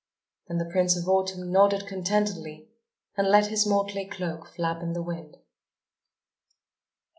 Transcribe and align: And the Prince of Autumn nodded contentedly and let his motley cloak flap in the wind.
And 0.47 0.59
the 0.59 0.65
Prince 0.65 0.97
of 0.97 1.07
Autumn 1.07 1.51
nodded 1.51 1.85
contentedly 1.85 2.67
and 3.15 3.27
let 3.27 3.51
his 3.51 3.67
motley 3.67 4.07
cloak 4.07 4.47
flap 4.47 4.81
in 4.81 4.93
the 4.93 5.01
wind. 5.03 5.37